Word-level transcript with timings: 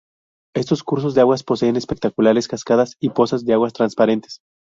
Estos 0.55 0.81
cursos 0.81 1.13
de 1.13 1.21
aguas 1.21 1.43
poseen 1.43 1.75
espectaculares 1.75 2.47
cascadas 2.47 2.95
y 2.99 3.09
pozas 3.09 3.45
de 3.45 3.53
aguas 3.53 3.71
transparentes. 3.73 4.39